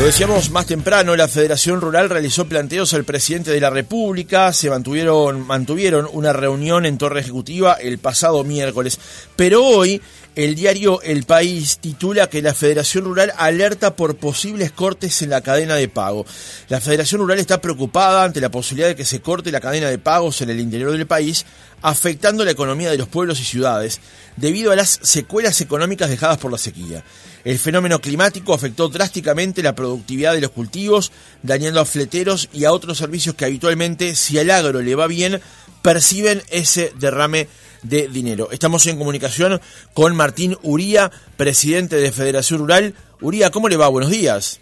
Lo 0.00 0.06
decíamos 0.06 0.48
más 0.48 0.64
temprano, 0.64 1.14
la 1.14 1.28
Federación 1.28 1.82
Rural 1.82 2.08
realizó 2.08 2.46
planteos 2.46 2.94
al 2.94 3.04
presidente 3.04 3.50
de 3.50 3.60
la 3.60 3.68
República, 3.68 4.50
se 4.54 4.70
mantuvieron, 4.70 5.46
mantuvieron 5.46 6.08
una 6.10 6.32
reunión 6.32 6.86
en 6.86 6.96
Torre 6.96 7.20
Ejecutiva 7.20 7.74
el 7.74 7.98
pasado 7.98 8.42
miércoles, 8.42 8.98
pero 9.36 9.62
hoy 9.62 10.00
el 10.36 10.54
diario 10.54 11.02
El 11.02 11.24
País 11.24 11.78
titula 11.78 12.28
que 12.28 12.42
la 12.42 12.54
Federación 12.54 13.04
Rural 13.04 13.32
alerta 13.36 13.96
por 13.96 14.16
posibles 14.16 14.70
cortes 14.70 15.22
en 15.22 15.30
la 15.30 15.40
cadena 15.40 15.74
de 15.74 15.88
pago. 15.88 16.24
La 16.68 16.80
Federación 16.80 17.20
Rural 17.20 17.38
está 17.38 17.60
preocupada 17.60 18.24
ante 18.24 18.40
la 18.40 18.50
posibilidad 18.50 18.88
de 18.88 18.96
que 18.96 19.04
se 19.04 19.20
corte 19.20 19.50
la 19.50 19.60
cadena 19.60 19.88
de 19.88 19.98
pagos 19.98 20.40
en 20.40 20.50
el 20.50 20.60
interior 20.60 20.92
del 20.92 21.06
país, 21.06 21.44
afectando 21.82 22.44
la 22.44 22.52
economía 22.52 22.90
de 22.90 22.98
los 22.98 23.08
pueblos 23.08 23.40
y 23.40 23.44
ciudades, 23.44 24.00
debido 24.36 24.70
a 24.70 24.76
las 24.76 25.00
secuelas 25.02 25.60
económicas 25.60 26.10
dejadas 26.10 26.38
por 26.38 26.52
la 26.52 26.58
sequía. 26.58 27.04
El 27.44 27.58
fenómeno 27.58 28.00
climático 28.00 28.54
afectó 28.54 28.88
drásticamente 28.88 29.62
la 29.62 29.74
productividad 29.74 30.34
de 30.34 30.42
los 30.42 30.50
cultivos, 30.50 31.10
dañando 31.42 31.80
a 31.80 31.86
fleteros 31.86 32.48
y 32.52 32.64
a 32.64 32.72
otros 32.72 32.98
servicios 32.98 33.34
que 33.34 33.46
habitualmente, 33.46 34.14
si 34.14 34.38
al 34.38 34.50
agro 34.50 34.80
le 34.82 34.94
va 34.94 35.06
bien, 35.06 35.40
perciben 35.82 36.42
ese 36.50 36.92
derrame 36.98 37.48
de 37.82 38.08
dinero. 38.08 38.50
Estamos 38.50 38.86
en 38.86 38.98
comunicación 38.98 39.60
con 39.94 40.16
Martín 40.16 40.56
Uría, 40.62 41.10
presidente 41.36 41.96
de 41.96 42.12
Federación 42.12 42.60
Rural. 42.60 42.94
Uría, 43.20 43.50
¿cómo 43.50 43.68
le 43.68 43.76
va? 43.76 43.88
Buenos 43.88 44.10
días. 44.10 44.60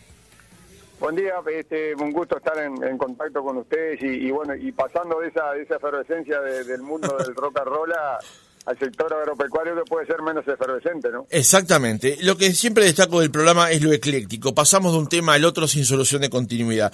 Buen 1.01 1.15
día, 1.15 1.35
este, 1.57 1.95
un 1.95 2.11
gusto 2.11 2.39
estar 2.39 2.59
en, 2.59 2.99
contacto 2.99 3.43
con 3.45 3.59
ustedes 3.59 4.01
y, 4.03 4.31
bueno, 4.33 4.57
y 4.57 4.73
pasando 4.73 5.21
de 5.21 5.29
esa, 5.29 5.53
de 5.53 5.63
esa 5.63 5.77
efervescencia 5.77 6.41
del 6.41 6.83
mundo 6.83 7.17
del 7.19 7.37
rock 7.37 7.61
and 7.61 7.69
roll 7.69 7.93
al 8.67 8.79
sector 8.79 9.15
agropecuario 9.15 9.77
que 9.77 9.83
puede 9.89 10.07
ser 10.07 10.21
menos 10.23 10.47
efervescente, 10.47 11.11
¿no? 11.11 11.27
Exactamente. 11.31 12.19
Lo 12.23 12.37
que 12.37 12.53
siempre 12.53 12.85
destaco 12.85 13.21
del 13.21 13.31
programa 13.31 13.71
es 13.71 13.81
lo 13.81 13.93
ecléctico. 13.93 14.55
Pasamos 14.55 14.93
de 14.93 14.99
un 14.99 15.09
tema 15.09 15.35
al 15.35 15.45
otro 15.45 15.69
sin 15.69 15.85
solución 15.85 16.21
de 16.21 16.31
continuidad. 16.31 16.93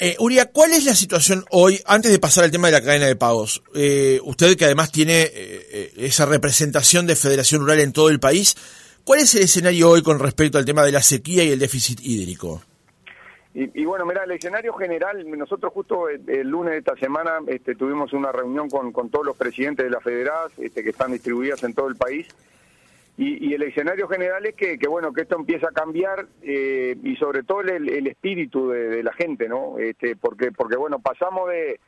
Eh, 0.00 0.16
Uria, 0.18 0.50
¿cuál 0.50 0.72
es 0.72 0.84
la 0.84 0.94
situación 0.94 1.44
hoy, 1.50 1.80
antes 1.86 2.10
de 2.10 2.18
pasar 2.18 2.42
al 2.42 2.50
tema 2.50 2.66
de 2.66 2.72
la 2.72 2.82
cadena 2.82 3.06
de 3.06 3.14
pagos? 3.14 3.62
Eh, 3.76 4.20
usted 4.24 4.56
que 4.56 4.64
además 4.64 4.90
tiene 4.90 5.22
eh, 5.22 5.30
eh, 5.32 5.92
esa 5.98 6.26
representación 6.26 7.06
de 7.06 7.14
Federación 7.14 7.60
Rural 7.60 7.78
en 7.78 7.92
todo 7.92 8.08
el 8.08 8.18
país, 8.18 8.56
¿cuál 9.04 9.20
es 9.20 9.32
el 9.36 9.42
escenario 9.42 9.90
hoy 9.90 10.02
con 10.02 10.18
respecto 10.18 10.58
al 10.58 10.64
tema 10.64 10.82
de 10.82 10.90
la 10.90 11.00
sequía 11.00 11.44
y 11.44 11.52
el 11.52 11.60
déficit 11.60 12.00
hídrico? 12.02 12.62
Y, 13.56 13.84
bueno, 13.84 14.04
mira, 14.04 14.24
el 14.24 14.32
escenario 14.32 14.72
general, 14.72 15.24
nosotros 15.38 15.72
justo 15.72 16.08
el, 16.08 16.48
lunes 16.48 16.72
de 16.72 16.78
esta 16.78 16.96
semana 16.96 17.38
este, 17.46 17.76
tuvimos 17.76 18.12
una 18.12 18.32
reunión 18.32 18.68
con, 18.68 19.10
todos 19.10 19.24
los 19.24 19.36
presidentes 19.36 19.84
de 19.84 19.90
la 19.92 20.00
Federaz, 20.00 20.50
este, 20.58 20.82
que 20.82 20.90
están 20.90 21.12
distribuidas 21.12 21.62
en 21.62 21.72
todo 21.72 21.86
el 21.86 21.94
país, 21.94 22.26
y, 23.16 23.54
el 23.54 23.62
escenario 23.62 24.08
general 24.08 24.44
es 24.44 24.54
que, 24.56 24.76
que, 24.76 24.88
bueno 24.88 25.12
que 25.12 25.22
esto 25.22 25.36
empieza 25.36 25.68
a 25.68 25.72
cambiar 25.72 26.26
eh, 26.42 26.96
y 27.02 27.14
sobre 27.16 27.44
todo 27.44 27.60
el, 27.60 28.06
espíritu 28.08 28.70
de, 28.70 29.02
la 29.04 29.12
gente 29.12 29.48
no 29.48 29.78
este, 29.78 30.16
porque 30.16 30.50
porque 30.50 30.76
bueno 30.76 30.98
pasamos 30.98 31.48
de, 31.48 31.78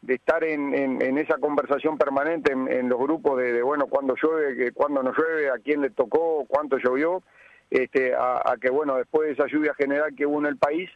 de 0.00 0.14
estar 0.14 0.42
en, 0.44 0.74
en, 0.74 1.18
esa 1.18 1.36
conversación 1.36 1.98
permanente 1.98 2.52
en, 2.52 2.88
los 2.88 2.98
grupos 2.98 3.38
de, 3.38 3.62
bueno 3.62 3.86
cuándo 3.86 4.14
llueve 4.20 4.72
cuándo 4.72 5.02
no 5.02 5.12
llueve 5.12 5.50
a 5.50 5.58
quién 5.62 5.82
le 5.82 5.90
tocó 5.90 6.46
cuánto 6.48 6.78
llovió 6.78 7.22
este 7.68 8.14
a, 8.14 8.40
a 8.42 8.56
que 8.56 8.70
bueno 8.70 8.96
después 8.96 9.26
de 9.26 9.34
esa 9.34 9.46
lluvia 9.52 9.74
general 9.74 10.14
que 10.16 10.24
hubo 10.24 10.38
en 10.40 10.46
el 10.46 10.56
país 10.56 10.88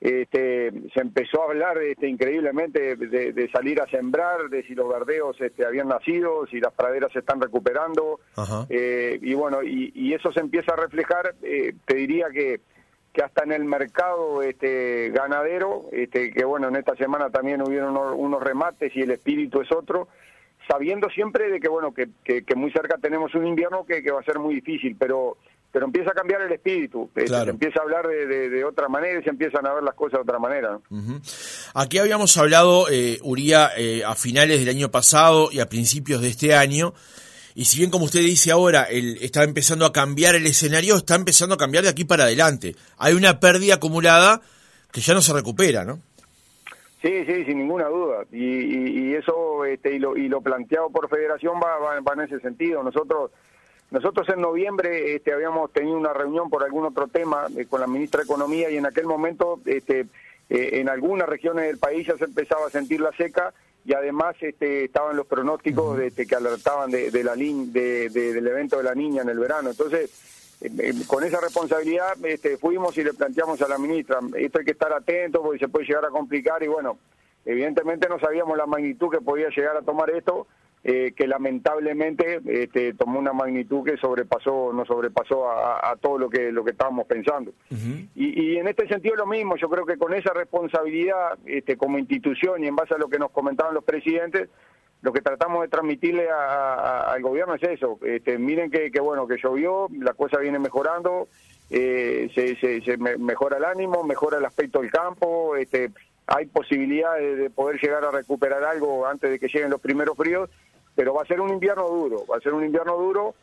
este, 0.00 0.70
se 0.94 1.00
empezó 1.00 1.42
a 1.42 1.46
hablar 1.46 1.78
este, 1.78 2.08
increíblemente 2.08 2.94
de, 2.96 3.50
salir 3.50 3.80
a 3.80 3.86
sembrar, 3.86 4.48
de 4.48 4.62
si 4.62 4.74
los 4.74 4.88
verdeos 4.88 5.40
este, 5.40 5.66
habían 5.66 5.88
nacido, 5.88 6.46
si 6.46 6.60
las 6.60 6.72
praderas 6.72 7.12
se 7.12 7.18
están 7.18 7.40
recuperando, 7.40 8.20
eh, 8.68 9.18
y 9.20 9.34
bueno, 9.34 9.62
y, 9.62 10.14
eso 10.14 10.32
se 10.32 10.40
empieza 10.40 10.72
a 10.72 10.76
reflejar, 10.76 11.34
eh, 11.42 11.74
te 11.84 11.96
diría 11.96 12.26
que, 12.32 12.60
que 13.12 13.22
hasta 13.22 13.44
en 13.44 13.52
el 13.52 13.64
mercado 13.64 14.42
este, 14.42 15.10
ganadero, 15.10 15.86
este, 15.92 16.30
que 16.30 16.44
bueno, 16.44 16.68
en 16.68 16.76
esta 16.76 16.94
semana 16.96 17.30
también 17.30 17.62
hubieron 17.62 17.96
unos, 17.96 18.42
remates 18.42 18.94
y 18.94 19.02
el 19.02 19.10
espíritu 19.10 19.60
es 19.60 19.72
otro, 19.72 20.08
sabiendo 20.68 21.08
siempre 21.10 21.50
de 21.50 21.60
que 21.60 21.68
bueno, 21.68 21.92
que, 21.92 22.08
que, 22.24 22.54
muy 22.54 22.70
cerca 22.70 22.98
tenemos 22.98 23.34
un 23.34 23.46
invierno 23.46 23.84
que, 23.84 24.02
que 24.02 24.10
va 24.12 24.20
a 24.20 24.24
ser 24.24 24.38
muy 24.38 24.54
difícil, 24.54 24.96
pero 24.98 25.36
pero 25.70 25.84
empieza 25.86 26.10
a 26.10 26.14
cambiar 26.14 26.42
el 26.42 26.52
espíritu, 26.52 27.10
eh, 27.14 27.26
se 27.26 27.50
empieza 27.50 27.80
a 27.80 27.82
hablar 27.82 28.06
de, 28.06 28.64
otra 28.64 28.88
manera 28.88 29.20
y 29.20 29.22
se 29.22 29.30
empiezan 29.30 29.66
a 29.66 29.74
ver 29.74 29.82
las 29.82 29.94
cosas 29.94 30.14
de 30.14 30.22
otra 30.22 30.38
manera. 30.38 30.78
Aquí 31.74 31.98
habíamos 31.98 32.36
hablado, 32.38 32.86
eh, 32.90 33.18
Uría, 33.22 33.70
eh, 33.76 34.02
a 34.04 34.14
finales 34.14 34.60
del 34.60 34.74
año 34.74 34.90
pasado 34.90 35.50
y 35.52 35.60
a 35.60 35.68
principios 35.68 36.22
de 36.22 36.28
este 36.28 36.54
año, 36.54 36.94
y 37.54 37.66
si 37.66 37.78
bien 37.78 37.90
como 37.90 38.06
usted 38.06 38.20
dice 38.20 38.50
ahora, 38.50 38.84
el, 38.84 39.18
está 39.20 39.44
empezando 39.44 39.84
a 39.84 39.92
cambiar 39.92 40.34
el 40.34 40.46
escenario, 40.46 40.96
está 40.96 41.16
empezando 41.16 41.54
a 41.54 41.58
cambiar 41.58 41.84
de 41.84 41.90
aquí 41.90 42.04
para 42.04 42.24
adelante. 42.24 42.74
Hay 42.96 43.14
una 43.14 43.38
pérdida 43.40 43.74
acumulada 43.74 44.40
que 44.90 45.00
ya 45.00 45.12
no 45.12 45.20
se 45.20 45.34
recupera, 45.34 45.84
¿no? 45.84 46.00
Sí, 47.02 47.24
sí, 47.26 47.44
sin 47.44 47.58
ninguna 47.58 47.88
duda. 47.88 48.24
Y, 48.32 49.14
eso, 49.14 49.64
este, 49.64 49.94
y, 49.94 49.98
lo, 49.98 50.16
y 50.16 50.28
lo 50.28 50.40
planteado 50.40 50.90
por 50.90 51.08
Federación 51.08 51.54
va, 51.62 52.00
va 52.00 52.12
en 52.14 52.20
ese 52.20 52.40
sentido. 52.40 52.82
Nosotros 52.82 53.30
nosotros 53.90 54.28
en 54.28 54.40
noviembre 54.40 55.14
este, 55.14 55.32
habíamos 55.32 55.72
tenido 55.72 55.96
una 55.96 56.12
reunión 56.12 56.50
por 56.50 56.62
algún 56.62 56.84
otro 56.84 57.08
tema 57.08 57.46
eh, 57.56 57.66
con 57.66 57.80
la 57.80 57.86
ministra 57.86 58.20
de 58.20 58.24
Economía 58.24 58.70
y 58.70 58.76
en 58.76 58.86
aquel 58.86 59.06
momento 59.06 59.60
este, 59.64 60.06
eh, 60.50 60.70
en 60.74 60.88
algunas 60.88 61.28
regiones 61.28 61.66
del 61.66 61.78
país 61.78 62.06
ya 62.06 62.16
se 62.16 62.24
empezaba 62.24 62.66
a 62.66 62.70
sentir 62.70 63.00
la 63.00 63.12
seca 63.12 63.54
y 63.86 63.94
además 63.94 64.36
este, 64.40 64.84
estaban 64.84 65.16
los 65.16 65.26
pronósticos 65.26 65.98
este, 66.00 66.26
que 66.26 66.34
alertaban 66.34 66.90
de, 66.90 67.10
la 67.24 67.34
de, 67.34 68.10
del 68.10 68.46
evento 68.46 68.76
de 68.76 68.82
la 68.82 68.94
niña 68.94 69.22
en 69.22 69.30
el 69.30 69.38
verano. 69.38 69.70
Entonces, 69.70 70.10
eh, 70.60 70.92
con 71.06 71.24
esa 71.24 71.40
responsabilidad 71.40 72.12
este, 72.24 72.58
fuimos 72.58 72.98
y 72.98 73.04
le 73.04 73.14
planteamos 73.14 73.62
a 73.62 73.68
la 73.68 73.78
ministra, 73.78 74.18
esto 74.36 74.58
hay 74.58 74.64
que 74.66 74.72
estar 74.72 74.92
atento 74.92 75.40
porque 75.40 75.60
se 75.60 75.68
puede 75.68 75.86
llegar 75.86 76.04
a 76.04 76.10
complicar 76.10 76.62
y 76.62 76.66
bueno, 76.66 76.98
evidentemente 77.46 78.06
no 78.10 78.18
sabíamos 78.20 78.58
la 78.58 78.66
magnitud 78.66 79.08
que 79.10 79.22
podía 79.22 79.48
llegar 79.48 79.78
a 79.78 79.82
tomar 79.82 80.10
esto 80.10 80.46
eh, 80.84 81.12
que 81.16 81.26
lamentablemente 81.26 82.40
este, 82.46 82.94
tomó 82.94 83.18
una 83.18 83.32
magnitud 83.32 83.84
que 83.84 83.96
sobrepasó, 83.96 84.72
no 84.72 84.84
sobrepasó 84.86 85.50
a, 85.50 85.96
todo 86.00 86.18
lo 86.18 86.30
que 86.30 86.52
lo 86.52 86.64
que 86.64 86.70
estábamos 86.70 87.06
pensando. 87.06 87.52
y, 88.14 88.56
en 88.56 88.68
este 88.68 88.86
sentido 88.86 89.16
lo 89.16 89.26
mismo, 89.26 89.56
yo 89.56 89.68
creo 89.68 89.84
que 89.84 89.98
con 89.98 90.14
esa 90.14 90.32
responsabilidad 90.32 91.38
este, 91.46 91.76
como 91.76 91.98
institución 91.98 92.62
y 92.62 92.68
en 92.68 92.76
base 92.76 92.94
a 92.94 92.98
lo 92.98 93.08
que 93.08 93.18
nos 93.18 93.30
comentaban 93.32 93.74
los 93.74 93.84
presidentes, 93.84 94.48
lo 95.02 95.12
que 95.12 95.20
tratamos 95.20 95.62
de 95.62 95.68
transmitirle 95.68 96.28
al 96.30 97.22
gobierno 97.22 97.54
es 97.54 97.62
eso. 97.62 97.98
Este, 98.02 98.38
miren 98.38 98.70
que, 98.70 98.90
bueno 99.00 99.26
que 99.26 99.36
llovió, 99.42 99.88
la 99.92 100.14
cosa 100.14 100.38
viene 100.38 100.58
mejorando, 100.58 101.28
eh, 101.70 102.30
se, 102.34 102.56
se, 102.56 102.96
mejora 102.96 103.58
el 103.58 103.64
ánimo, 103.64 104.02
mejora 104.02 104.38
el 104.38 104.44
aspecto 104.44 104.80
del 104.80 104.90
campo, 104.90 105.56
este, 105.56 105.90
hay 106.28 106.46
posibilidades 106.46 107.38
de 107.38 107.50
poder 107.50 107.80
llegar 107.80 108.04
a 108.04 108.10
recuperar 108.10 108.62
algo 108.64 109.06
antes 109.06 109.30
de 109.30 109.38
que 109.38 109.48
lleguen 109.48 109.70
los 109.70 109.80
primeros 109.80 110.16
fríos 110.16 110.48
pero 110.98 111.14
va 111.14 111.22
a 111.22 111.26
ser 111.26 111.40
un 111.40 111.50
invierno 111.50 111.88
duro, 111.88 112.26
va 112.26 112.38
a 112.38 112.40
ser 112.40 112.52
un 112.54 112.64
invierno 112.64 112.96
duro 112.96 113.36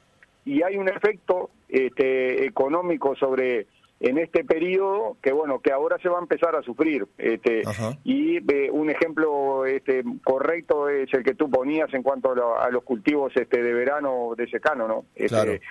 y 0.43 0.61
hay 0.61 0.75
un 0.75 0.89
efecto 0.89 1.51
este, 1.69 2.45
económico 2.45 3.15
sobre 3.15 3.67
en 4.01 4.17
este 4.17 4.43
periodo 4.43 5.15
que 5.21 5.31
bueno 5.31 5.59
que 5.59 5.71
ahora 5.71 5.97
se 5.99 6.09
va 6.09 6.17
a 6.19 6.21
empezar 6.21 6.53
a 6.53 6.61
sufrir 6.61 7.07
este, 7.17 7.61
y 8.03 8.37
eh, 8.37 8.69
un 8.69 8.89
ejemplo 8.89 9.65
este, 9.65 10.03
correcto 10.21 10.89
es 10.89 11.13
el 11.13 11.23
que 11.23 11.33
tú 11.33 11.49
ponías 11.49 11.93
en 11.93 12.03
cuanto 12.03 12.33
a, 12.59 12.69
los 12.71 12.83
cultivos 12.83 13.31
este, 13.37 13.63
de 13.63 13.73
verano 13.73 14.33
de 14.37 14.49
secano 14.49 14.85
no 14.85 15.05
este, 15.15 15.61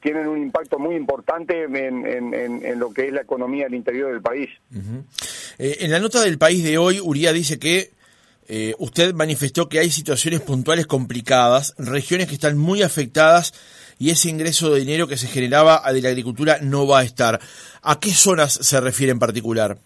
tienen, 0.00 0.28
un 0.28 0.42
impacto 0.42 0.78
muy 0.78 0.96
importante 0.96 1.64
en, 1.64 2.06
en, 2.06 2.78
lo 2.78 2.90
que 2.90 3.08
es 3.08 3.12
la 3.12 3.22
economía 3.22 3.64
del 3.64 3.74
interior 3.74 4.12
del 4.12 4.22
país. 4.22 4.48
Eh, 5.58 5.78
en 5.80 5.90
la 5.90 5.98
nota 5.98 6.20
del 6.22 6.38
país 6.38 6.62
de 6.64 6.78
hoy, 6.78 7.00
Uría 7.00 7.32
dice 7.32 7.58
que 7.58 7.90
eh, 8.48 8.74
usted 8.78 9.12
manifestó 9.14 9.68
que 9.68 9.78
hay 9.78 9.90
situaciones 9.90 10.40
puntuales 10.40 10.86
complicadas, 10.86 11.74
regiones 11.76 12.28
que 12.28 12.34
están 12.34 12.56
muy 12.56 12.82
afectadas 12.82 13.52
y 13.98 14.10
ese 14.10 14.30
ingreso 14.30 14.72
de 14.72 14.80
dinero 14.80 15.06
que 15.06 15.16
se 15.16 15.26
generaba 15.26 15.82
de 15.92 16.00
la 16.00 16.08
agricultura 16.08 16.58
no 16.62 16.86
va 16.86 17.00
a 17.00 17.04
estar. 17.04 17.40
¿A 17.82 18.00
qué 18.00 18.10
zonas 18.12 18.52
se 18.52 18.80
refiere 18.80 19.12
en 19.12 19.18
particular? 19.18 19.78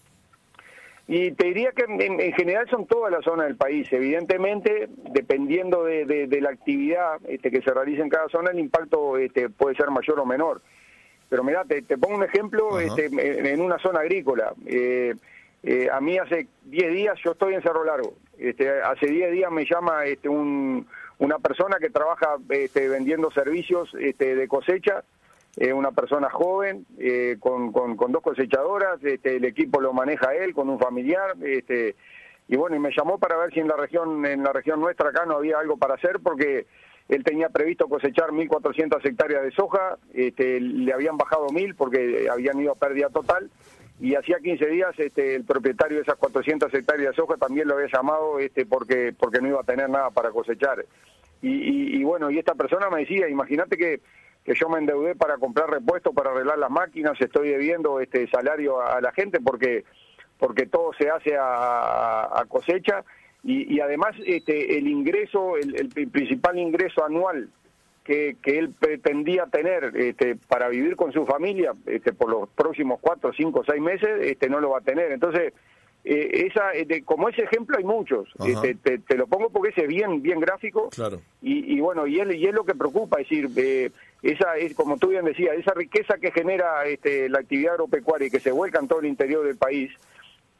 Y 1.15 1.33
te 1.33 1.49
diría 1.49 1.73
que 1.73 1.83
en, 1.83 2.33
general 2.33 2.67
son 2.71 2.87
todas 2.87 3.13
las 3.13 3.23
zonas 3.23 3.47
del 3.47 3.57
país. 3.57 3.87
Evidentemente, 3.93 4.89
dependiendo 5.11 5.85
de, 5.85 6.39
la 6.41 6.49
actividad 6.49 7.21
este, 7.29 7.51
que 7.51 7.61
se 7.61 7.71
realice 7.71 8.01
en 8.01 8.09
cada 8.09 8.31
zona, 8.31 8.51
el 8.51 8.59
impacto 8.59 9.19
este, 9.19 9.51
puede 9.51 9.77
ser 9.77 9.91
mayor 9.91 10.19
o 10.21 10.25
menor. 10.25 10.63
Pero 11.29 11.45
mira, 11.45 11.67
te, 11.67 11.83
pongo 11.99 12.17
un 12.17 12.25
ejemplo 12.25 12.81
este, 12.81 13.11
en, 13.53 13.61
una 13.61 13.79
zona 13.79 14.01
agrícola. 14.01 14.55
Eh, 14.65 15.15
eh, 15.63 15.91
a 15.93 16.01
mí 16.01 16.17
hace 16.17 16.47
10 16.65 16.93
días, 16.95 17.19
yo 17.23 17.33
estoy 17.33 17.53
en 17.53 17.63
Cerro 17.63 17.85
Largo, 17.85 18.15
este, 18.39 18.71
hace 18.81 19.07
10 19.07 19.33
días 19.33 19.53
me 19.53 19.67
llama 19.67 20.07
este, 20.07 20.31
un, 20.31 20.87
una 21.19 21.39
persona 21.41 21.77
que 21.79 21.91
trabaja 21.91 22.37
este, 22.49 22.89
vendiendo 22.89 23.31
servicios 23.33 23.95
este, 24.01 24.35
de 24.35 24.49
cosecha, 24.49 25.05
eh, 25.57 25.73
una 25.73 25.93
persona 25.93 26.31
joven, 26.31 26.87
eh, 26.99 27.37
con, 27.39 27.73
con, 27.73 28.13
dos 28.13 28.23
cosechadoras, 28.23 29.03
este, 29.05 29.37
el 29.37 29.45
equipo 29.45 29.81
lo 29.81 29.93
maneja 29.93 30.35
él 30.35 30.55
con 30.55 30.69
un 30.71 30.79
familiar, 30.79 31.37
este, 31.43 31.95
y 32.49 32.57
bueno, 32.57 32.77
y 32.77 32.79
me 32.79 32.91
llamó 32.97 33.19
para 33.19 33.37
ver 33.37 33.53
si 33.53 33.61
en 33.61 33.69
la 33.69 33.77
región, 33.77 34.25
en 34.25 34.43
la 34.43 34.53
región 34.53 34.81
nuestra 34.81 35.11
acá 35.11 35.27
no 35.27 35.37
había 35.37 35.59
algo 35.59 35.77
para 35.77 35.95
hacer, 35.95 36.21
porque 36.23 36.67
él 37.09 37.25
tenía 37.25 37.51
previsto 37.51 37.89
cosechar 37.89 38.31
1.400 38.31 39.05
hectáreas 39.05 39.43
de 39.43 39.53
soja, 39.53 39.99
este, 40.15 40.61
le 40.61 40.93
habían 40.93 41.19
bajado 41.19 41.49
1.000 41.49 41.75
porque 41.77 42.29
habían 42.31 42.59
ido 42.59 42.73
a 42.73 42.77
pérdida 42.77 43.11
total, 43.11 43.51
y 44.01 44.15
hacía 44.15 44.39
15 44.43 44.67
días 44.67 44.99
este, 44.99 45.35
el 45.35 45.45
propietario 45.45 45.99
de 45.99 46.03
esas 46.03 46.17
400 46.17 46.73
hectáreas 46.73 47.11
de 47.11 47.17
soja 47.17 47.37
también 47.37 47.69
lo 47.69 47.75
había 47.75 47.89
llamado 47.93 48.39
este, 48.39 48.67
porque, 48.67 49.15
porque 49.17 49.41
no 49.41 49.49
iba 49.49 49.61
a 49.61 49.65
tener 49.65 49.89
nada 49.89 50.11
para 50.11 50.31
cosechar. 50.31 50.85
Y, 51.43 51.99
y, 51.99 52.05
bueno, 52.05 52.31
y 52.31 52.39
esta 52.39 52.55
persona 52.55 52.89
me 52.89 53.01
decía, 53.01 53.29
imagínate 53.29 53.77
que, 53.77 54.01
que 54.45 54.55
yo 54.55 54.69
me 54.69 54.79
endeudé 54.79 55.17
para 55.17 55.39
comprar 55.39 55.69
repuestos, 55.69 56.15
para 56.15 56.31
arreglar 56.31 56.59
las 56.59 56.71
máquinas, 56.71 57.21
estoy 57.21 57.49
debiendo 57.49 58.01
este 58.01 58.29
salario 58.29 58.81
a, 58.81 59.01
la 59.01 59.13
gente 59.13 59.41
porque, 59.41 59.85
porque 60.39 60.67
todo 60.67 60.93
se 60.95 61.11
hace 61.11 61.37
a, 61.37 62.45
cosecha 62.49 63.05
y, 63.43 63.75
y, 63.75 63.81
además 63.81 64.15
este, 64.25 64.79
el 64.79 64.87
ingreso, 64.87 65.57
el, 65.57 65.75
el 65.97 66.09
principal 66.09 66.59
ingreso 66.59 67.05
anual 67.05 67.49
que, 68.05 68.37
que 68.43 68.59
él 68.59 68.75
pretendía 68.79 69.47
tener 69.47 69.93
este, 69.97 70.37
para 70.37 70.69
vivir 70.69 70.97
con 70.97 71.13
su 71.13 71.25
familia 71.25 71.73
este, 71.87 72.13
por 72.13 72.31
los 72.31 72.49
próximos 72.51 72.99
cuatro, 73.01 73.33
cinco, 73.33 73.63
seis 73.65 73.81
meses, 73.81 74.11
este, 74.23 74.49
no 74.49 74.61
lo 74.61 74.71
va 74.71 74.79
a 74.79 74.83
tener. 74.83 75.13
Entonces, 75.13 75.53
eh, 76.05 76.49
esa, 76.49 76.73
este, 76.73 77.05
como 77.05 77.29
ese 77.29 77.43
ejemplo 77.43 77.79
hay 77.79 77.85
muchos. 77.85 78.29
Este, 78.45 78.75
te, 78.75 78.99
te, 78.99 79.17
lo 79.17 79.27
pongo 79.27 79.51
porque 79.51 79.71
ese 79.71 79.83
es 79.83 79.89
bien, 79.89 80.23
bien 80.23 80.41
gráfico. 80.41 80.89
Claro. 80.91 81.21
Y, 81.41 81.75
y 81.75 81.81
bueno, 81.81 82.07
y 82.07 82.21
es, 82.21 82.35
y 82.35 82.47
es 82.47 82.55
lo 82.55 82.65
que 82.65 82.75
preocupa, 82.75 83.21
es 83.21 83.29
decir, 83.29 83.49
eh, 83.57 83.91
esa 84.23 84.57
es, 84.57 84.75
como 84.75 84.99
tú 84.99 85.09
bien 85.09 85.25
decías, 85.25 85.57
esa 85.57 85.75
riqueza 85.75 86.17
que 86.19 86.33
genera 86.33 86.85
este, 86.87 87.29
la 87.29 87.41
actividad 87.41 87.75
agropecuaria 87.75 88.29
y 88.29 88.31
que 88.31 88.41
se 88.41 88.53
vuelca 88.53 88.81
en 88.81 88.89
todo 88.89 89.01
el 89.01 89.07
interior 89.07 89.47
del 89.47 89.57
país, 89.57 89.93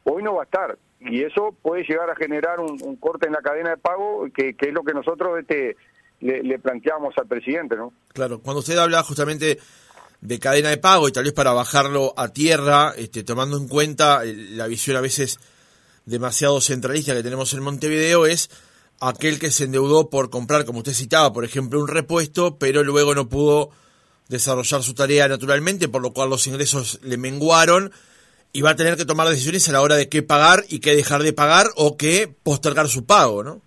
hoy 0.03 0.23
no 0.23 0.35
va 0.35 0.43
a 0.43 0.45
estar. 0.45 0.77
Y 0.99 1.23
eso 1.23 1.53
puede 1.61 1.83
llegar 1.83 2.09
a 2.09 2.15
generar 2.15 2.61
un, 2.61 2.77
un 2.81 2.95
corte 2.95 3.27
en 3.27 3.33
la 3.33 3.41
cadena 3.41 3.71
de 3.71 3.77
pago, 3.77 4.27
que, 4.33 4.53
que 4.53 4.67
es 4.67 4.73
lo 4.73 4.83
que 4.83 4.93
nosotros 4.93 5.39
este, 5.39 5.75
le, 6.23 6.59
planteamos 6.59 7.17
al 7.17 7.27
presidente, 7.27 7.75
¿no? 7.75 7.93
Claro, 8.13 8.39
cuando 8.39 8.59
usted 8.59 8.77
habla 8.77 9.03
justamente 9.03 9.59
de 10.23 10.39
cadena 10.39 10.69
de 10.69 10.77
pago 10.77 11.09
y 11.09 11.11
tal 11.11 11.25
vez 11.25 11.33
para 11.33 11.51
bajarlo 11.51 12.13
a 12.15 12.29
tierra, 12.29 12.93
este, 12.95 13.23
tomando 13.23 13.57
en 13.57 13.67
cuenta 13.67 14.21
la 14.23 14.67
visión 14.67 14.95
a 14.95 15.01
veces 15.01 15.37
demasiado 16.05 16.61
centralista 16.61 17.13
que 17.13 17.23
tenemos 17.23 17.53
en 17.53 17.61
Montevideo, 17.61 18.25
es 18.25 18.49
aquel 19.01 19.37
que 19.37 19.51
se 19.51 19.65
endeudó 19.65 20.09
por 20.09 20.29
comprar, 20.29 20.63
como 20.63 20.79
usted 20.79 20.93
citaba, 20.93 21.33
por 21.33 21.43
ejemplo, 21.43 21.77
un 21.77 21.89
repuesto, 21.89 22.57
pero 22.57 22.83
luego 22.83 23.13
no 23.13 23.27
pudo 23.27 23.71
desarrollar 24.29 24.81
su 24.81 24.93
tarea 24.93 25.27
naturalmente, 25.27 25.89
por 25.89 26.01
lo 26.01 26.13
cual 26.13 26.29
los 26.29 26.47
ingresos 26.47 27.01
le 27.03 27.17
menguaron 27.17 27.91
y 28.53 28.61
va 28.61 28.71
a 28.71 28.75
tener 28.77 28.95
que 28.95 29.05
tomar 29.05 29.27
decisiones 29.27 29.67
a 29.67 29.73
la 29.73 29.81
hora 29.81 29.95
de 29.95 30.07
qué 30.07 30.23
pagar 30.23 30.63
y 30.69 30.79
qué 30.79 30.95
dejar 30.95 31.21
de 31.21 31.33
pagar 31.33 31.67
o 31.75 31.97
qué 31.97 32.33
postergar 32.43 32.87
su 32.87 33.05
pago, 33.05 33.43
¿no? 33.43 33.61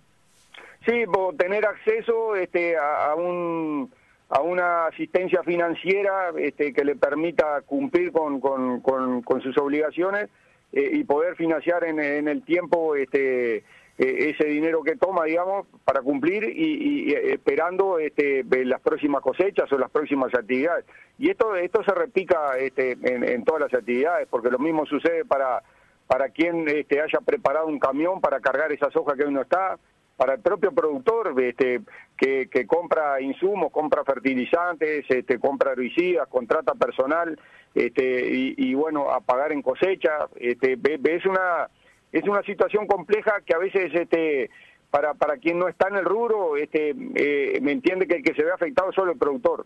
Sí, 0.87 1.05
por 1.13 1.35
tener 1.35 1.65
acceso 1.65 2.35
este, 2.35 2.75
a, 2.77 3.13
un 3.13 3.91
a 4.29 4.41
una 4.41 4.87
asistencia 4.87 5.41
financiera 5.43 6.31
este, 6.37 6.73
que 6.73 6.83
le 6.83 6.95
permita 6.95 7.61
cumplir 7.65 8.11
con, 8.11 8.39
con, 8.41 9.41
sus 9.41 9.57
obligaciones 9.57 10.29
eh, 10.73 10.89
y 10.93 11.03
poder 11.03 11.35
financiar 11.35 11.85
en, 11.85 12.27
el 12.27 12.43
tiempo 12.43 12.95
este, 12.95 13.57
e, 13.57 13.63
ese 13.97 14.45
dinero 14.45 14.83
que 14.83 14.97
toma, 14.97 15.23
digamos, 15.23 15.65
para 15.85 16.01
cumplir 16.01 16.43
y, 16.43 17.13
esperando 17.13 17.99
este, 17.99 18.43
las 18.65 18.81
próximas 18.81 19.21
cosechas 19.21 19.71
o 19.71 19.77
las 19.77 19.91
próximas 19.91 20.33
actividades. 20.33 20.85
Y 21.17 21.29
esto 21.29 21.55
esto 21.55 21.83
se 21.83 21.93
repica 21.93 22.57
este, 22.57 22.97
en, 23.01 23.23
en 23.23 23.43
todas 23.45 23.61
las 23.61 23.73
actividades, 23.73 24.27
porque 24.29 24.51
lo 24.51 24.59
mismo 24.59 24.85
sucede 24.85 25.23
para 25.23 25.63
para 26.07 26.29
quien 26.29 26.67
este, 26.69 27.01
haya 27.01 27.19
preparado 27.19 27.67
un 27.67 27.79
camión 27.79 28.21
para 28.21 28.39
cargar 28.39 28.71
esa 28.71 28.89
soja 28.91 29.15
que 29.15 29.25
hoy 29.25 29.33
no 29.33 29.41
está, 29.41 29.77
para 30.17 30.33
el 30.33 30.41
propio 30.41 30.71
productor 30.71 31.33
este, 31.41 31.81
que, 32.17 32.49
que 32.49 32.65
compra 32.65 33.21
insumos, 33.21 33.71
compra 33.71 34.03
fertilizantes, 34.03 35.05
este, 35.07 35.39
compra 35.39 35.71
herbicidas, 35.71 36.27
contrata 36.27 36.73
personal 36.73 37.39
este, 37.73 38.27
y, 38.27 38.55
y 38.57 38.73
bueno, 38.73 39.11
a 39.11 39.21
pagar 39.21 39.51
en 39.51 39.61
cosecha. 39.61 40.27
Este, 40.35 40.73
es 40.73 41.25
una 41.25 41.69
es 42.11 42.23
una 42.23 42.41
situación 42.43 42.87
compleja 42.87 43.41
que 43.45 43.53
a 43.53 43.59
veces 43.59 43.93
este, 43.93 44.49
para, 44.89 45.13
para 45.13 45.37
quien 45.37 45.59
no 45.59 45.67
está 45.67 45.89
en 45.89 45.97
el 45.97 46.05
rubro, 46.05 46.55
este, 46.55 46.95
eh, 47.15 47.59
me 47.61 47.73
entiende 47.73 48.07
que 48.07 48.15
el 48.15 48.23
que 48.23 48.33
se 48.33 48.43
ve 48.43 48.51
afectado 48.51 48.89
es 48.89 48.95
solo 48.95 49.11
el 49.11 49.17
productor. 49.17 49.65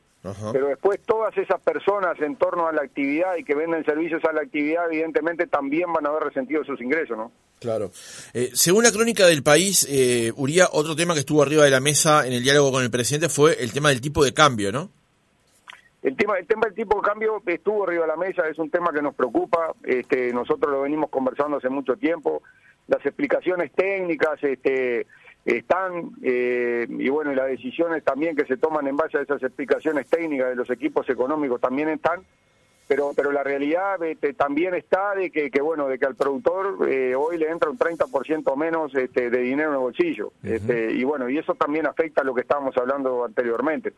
Pero 0.51 0.67
después 0.67 0.99
todas 1.05 1.35
esas 1.37 1.61
personas 1.61 2.19
en 2.19 2.35
torno 2.35 2.67
a 2.67 2.71
la 2.71 2.81
actividad 2.81 3.35
y 3.37 3.43
que 3.43 3.55
venden 3.55 3.85
servicios 3.85 4.23
a 4.25 4.33
la 4.33 4.41
actividad, 4.41 4.87
evidentemente 4.87 5.47
también 5.47 5.93
van 5.93 6.05
a 6.05 6.09
haber 6.09 6.23
resentido 6.23 6.63
sus 6.63 6.81
ingresos, 6.81 7.17
¿no? 7.17 7.31
Claro. 7.61 7.91
Eh, 8.33 8.49
según 8.53 8.83
la 8.83 8.91
crónica 8.91 9.27
del 9.27 9.43
país, 9.43 9.87
eh, 9.87 10.33
Uría, 10.35 10.65
otro 10.71 10.95
tema 10.95 11.13
que 11.13 11.19
estuvo 11.19 11.43
arriba 11.43 11.63
de 11.63 11.69
la 11.69 11.79
mesa 11.79 12.25
en 12.25 12.33
el 12.33 12.41
diálogo 12.41 12.71
con 12.71 12.83
el 12.83 12.89
presidente 12.89 13.29
fue 13.29 13.53
el 13.63 13.71
tema 13.71 13.89
del 13.89 14.01
tipo 14.01 14.25
de 14.25 14.33
cambio, 14.33 14.71
¿no? 14.71 14.89
El 16.01 16.17
tema, 16.17 16.39
el 16.39 16.47
tema 16.47 16.65
del 16.65 16.73
tipo 16.73 16.99
de 16.99 17.07
cambio 17.07 17.39
estuvo 17.45 17.83
arriba 17.83 18.05
de 18.05 18.07
la 18.07 18.17
mesa, 18.17 18.47
es 18.49 18.57
un 18.57 18.71
tema 18.71 18.91
que 18.91 19.03
nos 19.03 19.13
preocupa, 19.13 19.75
este, 19.83 20.33
nosotros 20.33 20.71
lo 20.71 20.81
venimos 20.81 21.11
conversando 21.11 21.57
hace 21.57 21.69
mucho 21.69 21.95
tiempo, 21.97 22.41
las 22.87 23.05
explicaciones 23.05 23.71
técnicas 23.73 24.43
este, 24.43 25.05
están, 25.45 26.13
eh, 26.23 26.87
y 26.89 27.09
bueno, 27.09 27.31
y 27.31 27.35
las 27.35 27.45
decisiones 27.45 28.03
también 28.03 28.35
que 28.35 28.45
se 28.45 28.57
toman 28.57 28.87
en 28.87 28.97
base 28.97 29.19
a 29.19 29.21
esas 29.21 29.43
explicaciones 29.43 30.07
técnicas 30.07 30.49
de 30.49 30.55
los 30.55 30.69
equipos 30.71 31.07
económicos 31.07 31.61
también 31.61 31.89
están, 31.89 32.25
pero 32.91 33.13
pero 33.15 33.31
la 33.31 33.41
realidad 33.41 34.03
este, 34.03 34.33
también 34.33 34.75
está 34.75 35.15
de 35.15 35.31
que, 35.31 35.49
que, 35.49 35.61
bueno 35.61 35.87
de 35.87 35.97
que 35.97 36.05
al 36.05 36.15
productor 36.15 36.89
eh, 36.89 37.15
hoy 37.15 37.37
le 37.37 37.49
entra 37.49 37.69
un 37.69 37.79
30% 37.79 38.53
menos 38.57 38.93
este, 38.95 39.29
de 39.29 39.37
dinero 39.37 39.69
en 39.69 39.75
el 39.75 39.79
bolsillo. 39.79 40.33
Este, 40.43 40.91
y 40.91 41.05
bueno 41.05 41.29
y 41.29 41.37
eso 41.37 41.55
también 41.55 41.87
afecta 41.87 42.19
a 42.19 42.25
lo 42.25 42.35
que 42.35 42.41
estábamos 42.41 42.75
hablando 42.75 43.23
anteriormente. 43.23 43.93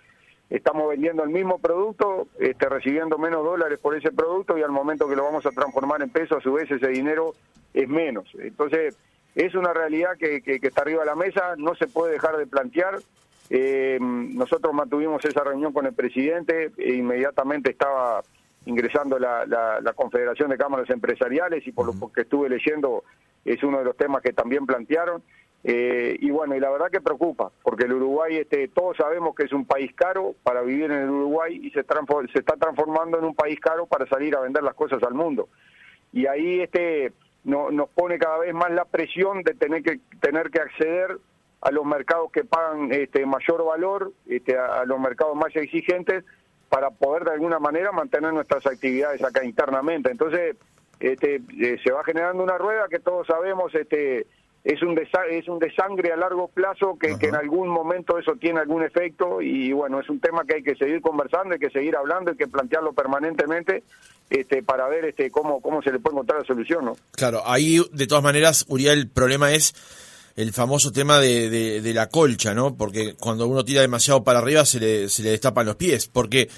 Estamos 0.48 0.88
vendiendo 0.88 1.24
el 1.24 1.32
mismo 1.32 1.58
producto 1.58 2.28
este, 2.38 2.70
recibiendo 2.70 3.18
menos 3.18 3.44
dólares 3.44 3.80
por 3.80 3.96
ese 3.96 4.12
producto 4.12 4.60
y 4.60 4.62
al 4.62 4.70
momento 4.70 5.10
que 5.10 5.16
lo 5.16 5.24
vamos 5.24 5.44
a 5.48 5.50
transformar 5.50 6.04
en 6.04 6.12
peso 6.12 6.38
a 6.38 6.42
su 6.42 6.54
vez 6.54 6.70
ese 6.70 6.90
dinero 6.90 7.34
es 7.74 7.90
menos. 7.90 8.30
Entonces 8.38 8.96
es 9.34 9.56
una 9.56 9.74
realidad 9.74 10.20
que, 10.20 10.44
que, 10.44 10.60
que 10.60 10.68
está 10.68 10.84
arriba 10.84 11.00
de 11.00 11.08
la 11.08 11.16
mesa 11.16 11.56
no 11.58 11.74
se 11.74 11.88
puede 11.88 12.14
dejar 12.14 12.38
de 12.38 12.46
plantear. 12.46 13.00
Eh, 13.50 13.98
nosotros 14.00 14.72
mantuvimos 14.72 15.26
esa 15.26 15.44
reunión 15.44 15.74
con 15.74 15.88
el 15.88 15.94
presidente 15.94 16.70
e 16.78 16.94
inmediatamente 16.94 17.72
estaba 17.72 18.22
ingresando 18.66 19.20
la, 19.20 19.46
la, 19.46 19.94
Confederación 19.94 20.50
de 20.50 20.58
Cámaras 20.58 20.90
Empresariales 20.90 21.66
y 21.68 21.72
por 21.72 21.86
lo 21.86 22.12
que 22.12 22.22
estuve 22.22 22.50
leyendo 22.50 23.04
es 23.46 23.62
uno 23.64 23.80
de 23.80 23.86
los 23.86 23.98
temas 23.98 24.22
que 24.22 24.34
también 24.34 24.66
plantearon. 24.66 25.22
Eh, 25.66 26.18
y 26.20 26.30
bueno, 26.30 26.56
y 26.56 26.60
la 26.60 26.70
verdad 26.70 26.92
que 26.92 27.00
preocupa, 27.00 27.52
porque 27.62 27.86
el 27.86 27.94
Uruguay, 27.94 28.36
este, 28.36 28.68
todos 28.68 28.98
sabemos 28.98 29.34
que 29.34 29.44
es 29.46 29.54
un 29.54 29.66
país 29.66 29.94
caro 29.96 30.36
para 30.44 30.62
vivir 30.62 30.92
en 30.92 31.04
el 31.04 31.10
Uruguay 31.10 31.58
y 31.64 31.70
se, 31.70 31.84
se 31.84 32.40
está 32.40 32.58
transformando 32.58 33.18
en 33.18 33.24
un 33.24 33.34
país 33.34 33.60
caro 33.62 33.86
para 33.86 34.06
salir 34.08 34.36
a 34.36 34.42
vender 34.42 34.62
las 34.62 34.74
cosas 34.76 35.02
al 35.04 35.14
mundo. 35.14 35.48
Y 36.12 36.28
ahí 36.28 36.60
este, 36.60 37.14
no, 37.46 37.72
nos 37.72 37.90
pone 37.90 38.20
cada 38.20 38.40
vez 38.40 38.54
más 38.54 38.72
la 38.72 38.86
presión 38.86 39.42
de 39.44 39.54
tener 39.54 39.84
que, 39.84 40.00
tener 40.20 40.50
que 40.50 40.60
acceder 40.60 41.18
a 41.62 41.72
los 41.72 41.86
mercados 41.86 42.30
que 42.32 42.44
pagan 42.44 42.92
este, 42.92 43.26
mayor 43.26 43.64
valor, 43.64 44.12
este, 44.28 44.58
a 44.58 44.84
los 44.84 45.00
mercados 45.00 45.36
más 45.36 45.56
exigentes, 45.56 46.26
para 46.74 46.90
poder 46.90 47.24
de 47.24 47.34
alguna 47.34 47.60
manera 47.60 47.92
mantener 47.92 48.34
nuestras 48.34 48.66
actividades 48.66 49.24
acá 49.24 49.46
internamente. 49.46 50.10
Entonces, 50.10 50.56
este, 51.00 51.36
eh, 51.36 51.78
se 51.84 51.92
va 51.92 52.04
generando 52.04 52.42
una 52.42 52.58
rueda 52.58 52.88
que 52.90 52.98
todos 52.98 53.28
sabemos 53.28 53.76
este, 53.76 54.26
es, 54.64 54.82
un 54.82 55.00
es 55.30 55.48
un 55.48 55.60
desangre 55.60 56.12
a 56.12 56.18
largo 56.18 56.48
plazo 56.48 56.98
que, 57.00 57.20
que, 57.20 57.28
en 57.28 57.36
algún 57.36 57.68
momento 57.68 58.18
eso 58.18 58.32
tiene 58.42 58.60
algún 58.60 58.82
efecto 58.82 59.40
y 59.40 59.72
bueno, 59.72 60.00
es 60.00 60.10
un 60.10 60.20
tema 60.20 60.46
que 60.46 60.56
hay 60.56 60.64
que 60.64 60.74
seguir 60.74 61.00
conversando, 61.00 61.54
hay 61.54 61.60
que 61.60 61.70
seguir 61.70 61.96
hablando, 61.96 62.32
hay 62.32 62.38
que 62.38 62.48
plantearlo 62.48 62.92
permanentemente 62.94 63.84
este, 64.32 64.64
para 64.64 64.88
ver 64.88 65.06
este, 65.06 65.30
cómo, 65.30 65.62
cómo 65.62 65.80
se 65.84 65.92
le 65.92 66.00
puede 66.00 66.16
encontrar 66.16 66.40
la 66.40 66.48
solución. 66.48 66.86
¿no? 66.86 66.96
Claro, 67.12 67.44
ahí 67.46 67.86
de 67.92 68.08
todas 68.08 68.24
maneras, 68.24 68.66
Uriel, 68.68 68.98
el 68.98 69.10
problema 69.12 69.52
es 69.52 69.76
el 70.36 70.52
famoso 70.52 70.92
tema 70.92 71.20
de, 71.20 71.50
de, 71.82 71.94
la 71.94 72.10
colcha, 72.10 72.54
¿no? 72.54 72.76
Porque 72.76 73.16
cuando 73.16 73.48
uno 73.48 73.64
tira 73.64 73.82
demasiado 73.82 74.24
para 74.24 74.40
arriba 74.40 74.66
se 74.66 74.80
le, 74.80 75.10
se 75.10 75.22
le 75.22 75.30
destapan 75.32 75.68
los 75.68 75.76
pies, 75.76 76.08
porque 76.08 76.50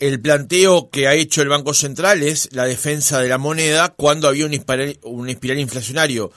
el 0.00 0.20
planteo 0.20 0.90
que 0.90 1.06
ha 1.06 1.14
hecho 1.14 1.42
el 1.42 1.48
Banco 1.48 1.74
Central 1.74 2.22
es 2.22 2.48
la 2.52 2.64
defensa 2.64 3.20
de 3.20 3.28
la 3.28 3.38
moneda 3.38 3.90
cuando 3.90 4.26
había 4.26 4.46
un 4.46 4.54
espiral, 4.54 4.98
un 5.02 5.28
espiral 5.28 5.60
inflacionario 5.60 6.32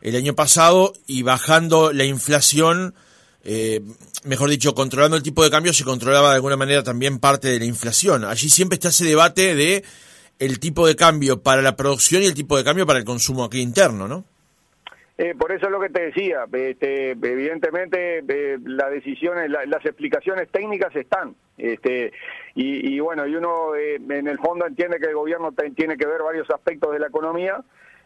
el 0.00 0.14
año 0.14 0.36
pasado 0.36 0.92
y 1.08 1.22
bajando 1.22 1.92
la 1.92 2.04
inflación, 2.04 2.94
eh, 3.42 3.80
mejor 4.22 4.50
dicho, 4.50 4.76
controlando 4.76 5.16
el 5.16 5.24
tipo 5.24 5.42
de 5.42 5.50
cambio, 5.50 5.72
se 5.72 5.82
controlaba 5.82 6.28
de 6.28 6.36
alguna 6.36 6.56
manera 6.56 6.84
también 6.84 7.18
parte 7.18 7.48
de 7.48 7.58
la 7.58 7.64
inflación. 7.64 8.24
Allí 8.24 8.48
siempre 8.48 8.76
está 8.76 8.90
ese 8.90 9.04
debate 9.04 9.56
de 9.56 9.82
el 10.38 10.60
tipo 10.60 10.86
de 10.86 10.94
cambio 10.94 11.42
para 11.42 11.62
la 11.62 11.74
producción 11.74 12.22
y 12.22 12.26
el 12.26 12.34
tipo 12.34 12.56
de 12.56 12.62
cambio 12.62 12.86
para 12.86 13.00
el 13.00 13.04
consumo 13.04 13.42
aquí 13.42 13.58
interno, 13.60 14.06
¿no? 14.06 14.24
Eh, 15.20 15.34
por 15.36 15.50
eso 15.50 15.66
es 15.66 15.72
lo 15.72 15.80
que 15.80 15.88
te 15.88 16.06
decía, 16.06 16.46
este, 16.52 17.10
evidentemente 17.10 18.22
eh, 18.28 18.58
las 18.64 18.90
decisiones, 18.92 19.50
las 19.50 19.84
explicaciones 19.84 20.48
técnicas 20.50 20.94
están, 20.94 21.34
este, 21.56 22.12
y, 22.54 22.98
bueno, 23.00 23.26
y 23.26 23.34
uno 23.34 23.74
eh, 23.74 23.96
en 23.96 24.28
el 24.28 24.38
fondo 24.38 24.64
entiende 24.64 25.00
que 25.00 25.06
el 25.06 25.14
gobierno 25.14 25.52
tiene 25.74 25.96
que 25.96 26.06
ver 26.06 26.22
varios 26.22 26.48
aspectos 26.50 26.92
de 26.92 27.00
la 27.00 27.08
economía, 27.08 27.62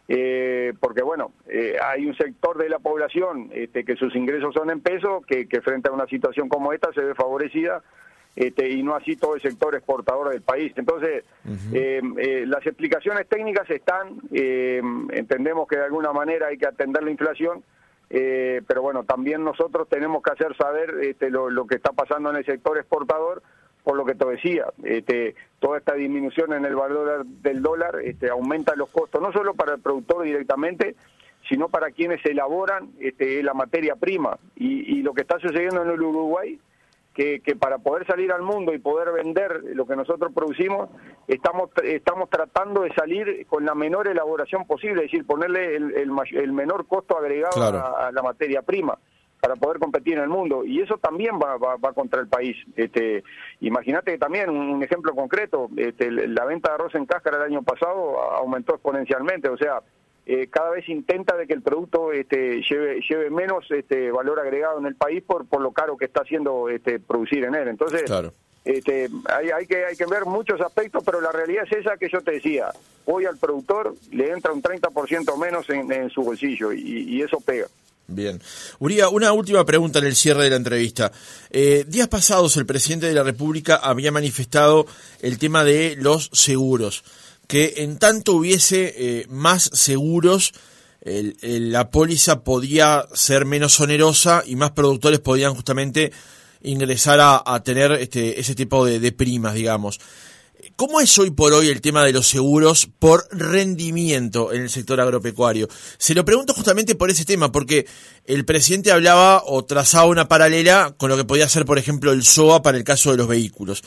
eh, 0.07 0.73
porque 0.79 1.01
bueno, 1.01 1.31
eh, 1.47 1.77
hay 1.81 2.05
un 2.05 2.15
sector 2.15 2.57
de 2.57 2.69
la 2.69 2.79
población 2.79 3.49
este, 3.53 3.85
que 3.85 3.95
sus 3.95 4.15
ingresos 4.15 4.53
son 4.53 4.69
en 4.69 4.81
pesos, 4.81 5.25
que, 5.25 5.45
frente 5.61 5.89
a 5.89 5.93
una 5.93 6.07
situación 6.07 6.49
como 6.49 6.73
esta 6.73 6.91
se 6.93 7.01
ve 7.01 7.15
favorecida, 7.15 7.81
este, 8.35 8.69
y 8.69 8.83
no 8.83 8.95
así 8.95 9.15
todo 9.15 9.35
el 9.35 9.41
sector 9.41 9.75
exportador 9.75 10.29
del 10.29 10.41
país. 10.41 10.73
Entonces, 10.75 11.23
eh, 11.73 12.01
las 12.47 12.65
explicaciones 12.65 13.27
técnicas 13.27 13.69
están, 13.69 14.19
entendemos 14.31 15.67
que 15.67 15.77
de 15.77 15.85
alguna 15.85 16.11
manera 16.13 16.47
hay 16.47 16.57
que 16.57 16.67
atender 16.67 17.03
la 17.03 17.11
inflación, 17.11 17.63
pero 18.09 18.81
bueno, 18.81 19.03
también 19.03 19.43
nosotros 19.43 19.87
tenemos 19.89 20.21
que 20.21 20.31
hacer 20.31 20.55
saber 20.55 20.95
este, 21.01 21.29
lo, 21.29 21.49
lo 21.49 21.65
que 21.65 21.75
está 21.75 21.91
pasando 21.91 22.29
en 22.29 22.37
el 22.37 22.45
sector 22.45 22.77
exportador, 22.77 23.41
por 23.83 23.97
lo 23.97 24.05
que 24.05 24.15
te 24.15 24.25
decía, 24.25 24.65
este, 24.83 25.35
toda 25.59 25.77
esta 25.77 25.93
disminución 25.93 26.53
en 26.53 26.65
el 26.65 26.75
valor 26.75 27.25
del 27.25 27.61
dólar 27.61 27.99
este, 28.03 28.29
aumenta 28.29 28.75
los 28.75 28.89
costos, 28.89 29.21
no 29.21 29.31
solo 29.33 29.53
para 29.53 29.75
el 29.75 29.81
productor 29.81 30.23
directamente, 30.23 30.95
sino 31.49 31.67
para 31.67 31.91
quienes 31.91 32.25
elaboran 32.25 32.91
este, 32.99 33.43
la 33.43 33.53
materia 33.53 33.95
prima. 33.95 34.37
Y, 34.55 35.01
lo 35.03 35.13
que 35.13 35.21
está 35.21 35.37
sucediendo 35.37 35.83
en 35.83 35.89
el 35.89 36.01
Uruguay, 36.01 36.57
que, 37.13 37.41
que, 37.41 37.55
para 37.55 37.77
poder 37.77 38.05
salir 38.07 38.31
al 38.31 38.41
mundo 38.41 38.73
y 38.73 38.79
poder 38.79 39.11
vender 39.11 39.61
lo 39.73 39.85
que 39.85 39.95
nosotros 39.95 40.31
producimos, 40.33 40.89
estamos, 41.27 41.69
estamos 41.83 42.29
tratando 42.29 42.81
de 42.81 42.93
salir 42.93 43.45
con 43.47 43.65
la 43.65 43.75
menor 43.75 44.07
elaboración 44.07 44.65
posible, 44.65 45.05
es 45.05 45.11
decir, 45.11 45.25
ponerle 45.25 45.75
el, 45.75 45.93
el, 45.93 46.51
menor 46.51 46.87
costo 46.87 47.17
agregado 47.17 47.61
a 47.63 48.11
la 48.11 48.21
materia 48.21 48.61
prima 48.61 48.97
para 49.43 49.57
poder 49.57 49.77
competir 49.77 50.13
en 50.13 50.23
el 50.23 50.29
mundo. 50.29 50.63
Y 50.63 50.79
eso 50.79 50.97
también 50.97 51.35
va, 51.35 51.57
va, 51.57 51.91
contra 51.91 52.21
el 52.21 52.29
país. 52.29 52.55
Este, 52.77 53.25
Imagínate 53.59 54.17
también 54.17 54.49
un, 54.49 54.81
ejemplo 54.81 55.13
concreto, 55.13 55.67
este, 55.75 56.09
la 56.09 56.45
venta 56.45 56.69
de 56.69 56.75
arroz 56.75 56.95
en 56.95 57.05
cáscara 57.05 57.35
el 57.37 57.51
año 57.51 57.61
pasado 57.61 58.21
aumentó 58.21 58.75
exponencialmente, 58.75 59.49
o 59.49 59.57
sea, 59.57 59.81
eh, 60.25 60.47
cada 60.49 60.71
vez 60.71 60.87
intenta 60.89 61.35
de 61.35 61.47
que 61.47 61.53
el 61.53 61.61
producto 61.61 62.11
este, 62.11 62.61
lleve, 62.61 63.01
lleve 63.07 63.29
menos 63.29 63.69
este, 63.71 64.11
valor 64.11 64.39
agregado 64.39 64.79
en 64.79 64.85
el 64.85 64.95
país 64.95 65.23
por, 65.23 65.45
por 65.45 65.61
lo 65.61 65.71
caro 65.71 65.97
que 65.97 66.05
está 66.05 66.21
haciendo 66.21 66.69
este, 66.69 66.99
producir 66.99 67.43
en 67.43 67.55
él. 67.55 67.67
Entonces, 67.67 68.03
este, 68.63 69.09
hay, 69.25 69.49
hay, 69.49 69.65
que, 69.67 69.85
hay 69.85 69.95
que 69.95 70.05
ver 70.05 70.25
muchos 70.25 70.61
aspectos, 70.61 71.03
pero 71.05 71.19
la 71.19 71.31
realidad 71.31 71.65
es 71.69 71.79
esa 71.79 71.97
que 71.97 72.09
yo 72.09 72.21
te 72.21 72.31
decía. 72.31 72.71
Hoy 73.05 73.25
al 73.25 73.37
productor 73.37 73.95
le 74.11 74.31
entra 74.31 74.53
un 74.53 74.63
30% 74.63 75.37
menos 75.37 75.69
en, 75.69 76.09
su 76.09 76.21
bolsillo 76.23 76.71
y 76.71 77.21
eso 77.21 77.39
pega. 77.41 77.67
Bien. 78.07 78.41
Uría, 78.79 79.07
una 79.09 79.31
última 79.31 79.65
pregunta 79.65 79.99
en 79.99 80.05
el 80.05 80.15
cierre 80.15 80.43
de 80.43 80.49
la 80.49 80.57
entrevista. 80.57 81.11
Eh, 81.49 81.85
días 81.87 82.07
pasados 82.09 82.57
el 82.57 82.65
presidente 82.65 83.07
de 83.07 83.13
la 83.13 83.23
República 83.23 83.77
había 83.77 84.11
manifestado 84.11 84.85
el 85.21 85.37
tema 85.37 85.63
de 85.63 85.95
los 85.97 86.29
seguros, 86.33 87.03
que 87.47 87.73
en 87.77 87.97
tanto 87.97 88.33
hubiese 88.33 88.93
eh, 88.95 89.25
más 89.29 89.69
seguros, 89.73 90.53
la 91.05 91.89
póliza 91.89 92.45
podía 92.45 93.05
ser 93.13 93.45
menos 93.45 93.77
onerosa 93.81 94.41
y 94.47 94.55
más 94.55 94.71
productores 94.71 95.19
podían 95.19 95.53
justamente 95.53 96.13
ingresar 96.61 97.19
a, 97.21 97.61
tener 97.61 97.91
este, 97.91 98.39
ese 98.39 98.55
tipo 98.55 98.85
de 98.85 99.11
primas, 99.11 99.53
digamos. 99.53 99.99
¿Cómo 100.75 101.01
es 101.01 101.19
hoy 101.19 101.29
por 101.29 101.53
hoy 101.53 101.67
el 101.67 101.81
tema 101.81 102.03
de 102.03 102.13
los 102.13 102.27
seguros 102.27 102.89
por 102.97 103.27
rendimiento 103.31 104.53
en 104.53 104.63
el 104.63 104.69
sector 104.69 104.99
agropecuario? 104.99 105.67
Se 105.97 106.15
lo 106.15 106.25
pregunto 106.25 106.53
justamente 106.53 106.95
por 106.95 107.11
ese 107.11 107.25
tema, 107.25 107.51
porque 107.51 107.85
el 108.25 108.43
presidente 108.45 108.91
hablaba 108.91 109.43
o 109.45 109.65
trazaba 109.65 110.05
una 110.05 110.27
paralela 110.27 110.95
con 110.97 111.09
lo 111.09 111.17
que 111.17 111.25
podía 111.25 111.49
ser, 111.49 111.65
por 111.65 111.77
ejemplo, 111.77 112.11
el 112.11 112.23
SOA 112.23 112.63
para 112.63 112.77
el 112.77 112.83
caso 112.83 113.11
de 113.11 113.17
los 113.17 113.27
vehículos. 113.27 113.83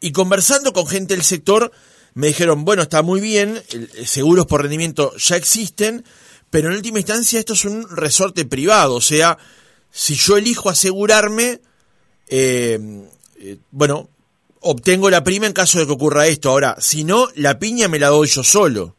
Y 0.00 0.12
conversando 0.12 0.72
con 0.72 0.86
gente 0.86 1.14
del 1.14 1.24
sector, 1.24 1.70
me 2.14 2.28
dijeron, 2.28 2.64
bueno, 2.64 2.82
está 2.82 3.02
muy 3.02 3.20
bien, 3.20 3.60
seguros 4.04 4.46
por 4.46 4.62
rendimiento 4.62 5.14
ya 5.16 5.36
existen, 5.36 6.04
pero 6.50 6.68
en 6.68 6.76
última 6.76 6.98
instancia 6.98 7.38
esto 7.38 7.54
es 7.54 7.64
un 7.64 7.86
resorte 7.96 8.44
privado, 8.44 8.94
o 8.94 9.00
sea, 9.00 9.36
si 9.90 10.14
yo 10.14 10.36
elijo 10.36 10.68
asegurarme, 10.70 11.60
eh, 12.28 12.78
eh, 13.38 13.58
bueno, 13.70 14.08
obtengo 14.60 15.10
la 15.10 15.22
prima 15.22 15.46
en 15.46 15.52
caso 15.52 15.78
de 15.78 15.86
que 15.86 15.92
ocurra 15.92 16.26
esto. 16.26 16.50
Ahora, 16.50 16.74
si 16.78 17.04
no, 17.04 17.26
la 17.36 17.58
piña 17.58 17.86
me 17.86 17.98
la 17.98 18.08
doy 18.08 18.26
yo 18.26 18.42
solo. 18.42 18.96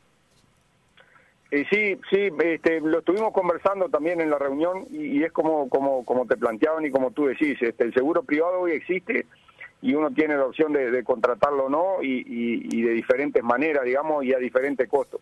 Eh, 1.52 1.66
sí, 1.70 1.98
sí, 2.10 2.30
este, 2.44 2.80
lo 2.82 3.00
estuvimos 3.00 3.34
conversando 3.34 3.90
también 3.90 4.22
en 4.22 4.30
la 4.30 4.38
reunión 4.38 4.88
y, 4.92 5.24
es 5.24 5.32
como, 5.32 5.70
como, 5.70 6.04
como 6.06 6.26
te 6.26 6.38
planteaban 6.38 6.86
y 6.86 6.92
como 6.92 7.12
tú 7.12 7.26
decís, 7.26 7.58
este, 7.62 7.84
el 7.84 7.94
seguro 7.94 8.24
privado 8.24 8.62
hoy 8.62 8.72
existe 8.72 9.26
y 9.86 9.94
uno 9.94 10.10
tiene 10.10 10.36
la 10.36 10.46
opción 10.46 10.74
de, 10.74 11.04
contratarlo 11.04 11.66
o 11.66 11.70
no 11.70 12.02
y, 12.02 12.82
de 12.82 12.92
diferentes 12.92 13.44
maneras, 13.44 13.86
digamos, 13.86 14.26
y 14.26 14.34
a 14.34 14.40
diferentes 14.40 14.90
costos. 14.90 15.22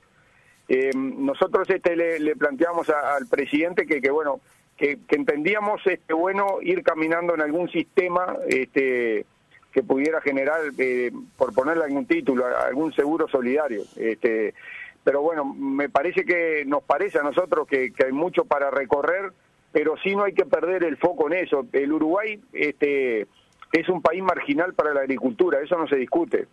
Eh, 0.69 0.91
nosotros 0.95 1.69
este, 1.69 1.97
le, 1.97 2.35
planteamos 2.37 2.89
al 2.89 3.27
presidente 3.27 3.85
que, 3.85 3.99
que 3.99 4.09
bueno, 4.09 4.39
que, 4.77 4.99
que, 5.05 5.17
entendíamos 5.17 5.85
este, 5.85 6.13
bueno 6.13 6.59
ir 6.61 6.81
caminando 6.81 7.35
en 7.35 7.41
algún 7.41 7.69
sistema 7.69 8.37
este, 8.47 9.25
que 9.73 9.83
pudiera 9.83 10.21
generar, 10.21 10.61
eh, 10.77 11.11
por 11.35 11.53
ponerle 11.53 11.83
algún 11.83 12.05
título, 12.05 12.45
algún 12.45 12.93
seguro 12.93 13.27
solidario. 13.27 13.81
Este, 13.97 14.53
pero 15.03 15.21
bueno, 15.21 15.43
me 15.43 15.89
parece 15.89 16.23
que 16.23 16.63
nos 16.65 16.83
parece 16.83 17.19
a 17.19 17.23
nosotros 17.23 17.67
que, 17.67 17.91
hay 18.01 18.13
mucho 18.13 18.45
para 18.45 18.71
recorrer, 18.71 19.33
pero 19.73 19.95
sí 19.97 20.15
no 20.15 20.23
hay 20.23 20.33
que 20.33 20.45
perder 20.45 20.85
el 20.85 20.95
foco 20.95 21.27
en 21.27 21.33
eso. 21.45 21.65
El 21.73 21.91
Uruguay 21.91 22.39
este, 22.53 23.27
es 23.73 23.89
un 23.89 24.01
país 24.01 24.21
marginal 24.21 24.73
para 24.73 24.93
la 24.93 25.01
agricultura, 25.01 25.59
eso 25.59 25.77
no 25.77 25.87
se 25.87 25.95
discute, 25.95 26.47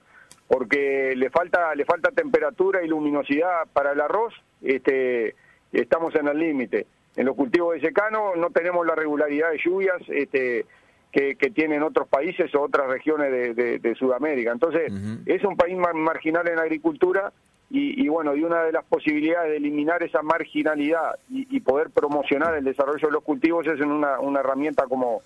porque 0.49 1.15
le 1.15 1.31
falta 1.31 1.75
le 1.75 1.85
falta 1.85 2.11
temperatura 2.11 2.83
y 2.83 2.89
luminosidad 2.89 3.69
para 3.73 3.93
el 3.93 4.01
arroz, 4.01 4.35
este, 4.63 5.35
estamos 5.73 6.15
en 6.15 6.29
el 6.29 6.39
límite. 6.39 6.87
En 7.17 7.27
los 7.27 7.37
cultivos 7.37 7.75
de 7.75 7.81
secano 7.81 8.35
no 8.37 8.51
tenemos 8.51 8.87
la 8.87 8.95
regularidad 8.95 9.51
de 9.51 9.59
lluvias, 9.59 10.01
este, 10.09 10.65
que, 11.13 11.35
tienen 11.55 11.83
otros 11.83 12.09
países 12.09 12.55
o 12.55 12.63
otras 12.63 12.87
regiones 12.87 13.57
de, 13.57 13.95
Sudamérica. 13.99 14.53
Entonces, 14.53 14.93
es 15.27 15.45
un 15.45 15.57
país 15.57 15.77
marginal 15.77 16.49
en 16.49 16.59
agricultura 16.59 17.33
y, 17.69 18.09
bueno, 18.09 18.35
y 18.35 18.45
una 18.45 18.63
de 18.63 18.73
las 18.73 18.85
posibilidades 18.85 19.51
de 19.51 19.57
eliminar 19.57 20.03
esa 20.03 20.23
marginalidad 20.23 21.19
y, 21.29 21.61
poder 21.61 21.91
promocionar 21.91 22.55
el 22.55 22.65
desarrollo 22.65 23.09
de 23.09 23.13
los 23.13 23.25
cultivos 23.25 23.67
es 23.67 23.81
en 23.81 23.91
una, 23.91 24.21
una 24.21 24.41
herramienta 24.41 24.85
como, 24.85 25.23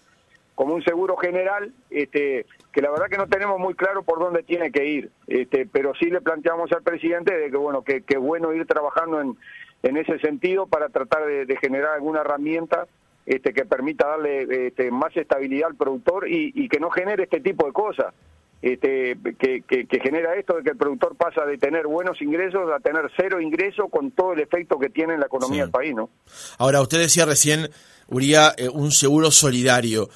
como 0.54 0.74
un 0.74 0.82
seguro 0.84 1.16
general, 1.16 1.72
este, 1.90 2.46
que 2.72 2.82
la 2.82 2.90
verdad 2.90 3.06
que 3.10 3.16
no 3.16 3.26
tenemos 3.26 3.58
muy 3.58 3.74
claro 3.74 4.02
por 4.02 4.18
dónde 4.18 4.42
tiene 4.42 4.70
que 4.70 4.84
ir, 4.84 5.10
este, 5.26 5.66
pero 5.66 5.92
sí 5.94 6.06
le 6.06 6.20
planteamos 6.20 6.70
al 6.72 6.82
presidente 6.82 7.36
de 7.36 7.50
que 7.50 7.56
bueno, 7.56 7.82
que, 7.82 8.02
que 8.02 8.16
bueno 8.16 8.52
ir 8.52 8.66
trabajando 8.66 9.20
en, 9.20 9.36
en 9.82 9.96
ese 9.96 10.18
sentido 10.18 10.66
para 10.66 10.88
tratar 10.88 11.26
de 11.26 11.56
generar 11.60 11.94
alguna 11.94 12.20
herramienta 12.20 12.86
este, 13.26 13.54
que 13.54 13.64
permita 13.64 14.06
darle 14.06 14.66
este, 14.66 14.90
más 14.90 15.16
estabilidad 15.16 15.70
al 15.70 15.76
productor 15.76 16.28
y, 16.28 16.68
que 16.68 16.78
no 16.78 16.90
genere 16.90 17.24
este 17.24 17.40
tipo 17.40 17.66
de 17.66 17.72
cosas. 17.72 18.12
Este, 18.60 19.16
que, 19.38 19.62
que, 19.62 20.00
genera 20.00 20.36
esto 20.36 20.56
de 20.56 20.62
que 20.62 20.70
el 20.70 20.78
productor 20.78 21.16
pasa 21.16 21.44
de 21.44 21.58
tener 21.58 21.86
buenos 21.86 22.20
ingresos 22.22 22.70
a 22.72 22.80
tener 22.80 23.10
cero 23.14 23.38
ingresos 23.38 23.90
con 23.90 24.10
todo 24.10 24.32
el 24.32 24.40
efecto 24.40 24.78
que 24.78 24.88
tiene 24.88 25.14
en 25.14 25.20
la 25.20 25.26
economía 25.26 25.62
del 25.62 25.70
país, 25.70 25.94
¿no? 25.94 26.08
Ahora, 26.56 26.80
usted 26.80 26.98
decía 26.98 27.26
recién, 27.26 27.68
Uría, 28.08 28.54
eh, 28.56 28.70
un 28.70 28.90
seguro 28.90 29.30
solidario. 29.30 30.08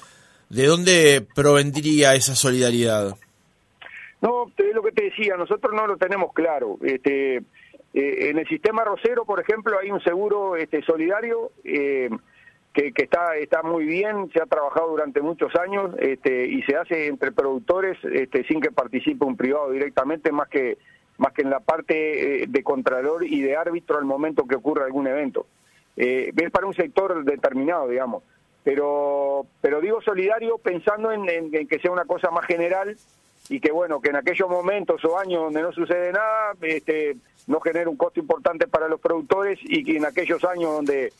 ¿De 0.49 0.65
dónde 0.65 1.25
provendría 1.35 2.15
esa 2.15 2.35
solidaridad? 2.35 3.15
No, 4.21 4.51
es 4.57 4.75
lo 4.75 4.81
que 4.81 4.91
te 4.91 5.03
decía, 5.03 5.37
nosotros 5.37 5.73
no 5.73 5.87
lo 5.87 5.97
tenemos 5.97 6.33
claro. 6.33 6.77
Este, 6.81 7.37
eh, 7.37 7.43
en 7.93 8.37
el 8.37 8.47
sistema 8.47 8.83
rosero, 8.83 9.25
por 9.25 9.39
ejemplo, 9.39 9.77
hay 9.79 9.91
un 9.91 10.01
seguro 10.01 10.55
este, 10.55 10.81
solidario 10.81 11.51
eh, 11.63 12.09
que, 12.73 12.91
está 12.95 13.35
está 13.37 13.63
muy 13.63 13.85
bien, 13.85 14.29
se 14.31 14.41
ha 14.41 14.45
trabajado 14.45 14.89
durante 14.89 15.21
muchos 15.21 15.55
años 15.55 15.91
este, 15.99 16.47
y 16.47 16.61
se 16.63 16.75
hace 16.75 17.07
entre 17.07 17.31
productores 17.31 17.97
este, 18.03 18.43
sin 18.45 18.61
que 18.61 18.71
participe 18.71 19.25
un 19.25 19.37
privado 19.37 19.71
directamente, 19.71 20.31
más 20.31 20.49
que 20.49 20.77
más 21.19 21.33
que 21.33 21.41
en 21.41 21.49
la 21.49 21.59
parte 21.59 22.43
eh, 22.43 22.45
de 22.47 22.63
contralor 22.63 23.25
y 23.25 23.41
de 23.41 23.55
árbitro 23.55 23.97
al 23.97 24.05
momento 24.05 24.47
que 24.47 24.55
ocurra 24.55 24.85
algún 24.85 25.05
evento. 25.05 25.45
Eh, 25.97 26.31
es 26.35 26.51
para 26.51 26.65
un 26.65 26.73
sector 26.73 27.23
determinado, 27.25 27.89
digamos. 27.89 28.23
Pero 28.69 29.47
pero 29.61 29.81
digo 29.81 29.99
solidario 29.99 30.59
pensando 30.59 31.11
en, 31.11 31.25
que 31.67 31.79
sea 31.79 31.89
una 31.89 32.05
cosa 32.05 32.29
más 32.29 32.45
general 32.45 32.95
y 33.49 33.59
que 33.59 33.71
bueno 33.71 33.99
que 33.99 34.11
en 34.11 34.17
aquellos 34.17 34.47
momentos 34.47 35.03
o 35.05 35.17
años 35.17 35.41
donde 35.41 35.63
no 35.63 35.71
sucede 35.71 36.11
nada 36.11 36.53
este 36.61 37.15
no 37.47 37.59
genere 37.61 37.89
un 37.89 37.97
costo 37.97 38.19
importante 38.19 38.67
para 38.67 38.87
los 38.87 38.99
productores 38.99 39.57
y 39.63 39.83
que 39.83 39.97
en 39.97 40.05
aquellos 40.05 40.43
años 40.43 40.71
donde 40.71 41.13